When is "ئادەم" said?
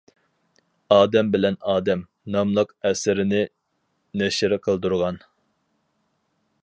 0.95-1.27, 1.73-2.01